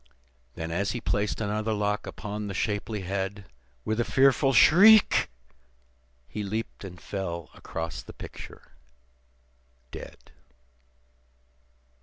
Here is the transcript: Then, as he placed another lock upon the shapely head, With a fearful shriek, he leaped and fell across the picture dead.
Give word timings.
Then, 0.55 0.71
as 0.71 0.93
he 0.93 0.99
placed 0.99 1.39
another 1.39 1.73
lock 1.73 2.07
upon 2.07 2.47
the 2.47 2.55
shapely 2.55 3.01
head, 3.01 3.45
With 3.85 3.99
a 3.99 4.03
fearful 4.03 4.51
shriek, 4.51 5.29
he 6.27 6.41
leaped 6.41 6.83
and 6.83 6.99
fell 6.99 7.51
across 7.53 8.01
the 8.01 8.11
picture 8.13 8.71
dead. 9.91 10.31